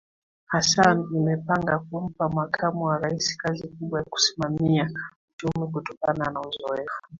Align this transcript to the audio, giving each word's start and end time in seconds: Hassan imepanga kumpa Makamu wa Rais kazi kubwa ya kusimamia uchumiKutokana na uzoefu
Hassan 0.45 1.07
imepanga 1.15 1.79
kumpa 1.79 2.29
Makamu 2.29 2.83
wa 2.85 2.97
Rais 2.99 3.37
kazi 3.37 3.67
kubwa 3.67 3.99
ya 3.99 4.05
kusimamia 4.05 4.89
uchumiKutokana 5.35 6.25
na 6.31 6.41
uzoefu 6.41 6.99